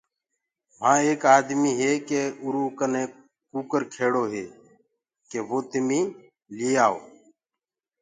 وهآن 0.79 0.99
ايڪ 1.07 1.21
آدمي 1.37 1.71
هي 1.81 1.91
ڪي 2.07 2.21
اُرو 2.43 2.63
ڪني 2.79 3.03
ڪٚڪَر 3.71 3.81
کيڙو 3.93 4.23
هي 4.33 4.45
ڪي 5.29 5.39
تمي 5.71 6.01
لِيآئو۔ 6.57 6.97